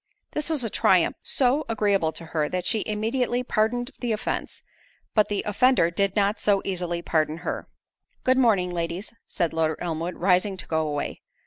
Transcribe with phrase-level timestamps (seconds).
[0.31, 4.63] This was a triumph so agreeable to her, that she immediately pardoned the offence;
[5.13, 7.67] but the offender did not so easily pardon her.
[8.23, 11.21] "Good morning, ladies," said Lord Elmwood, rising to go away.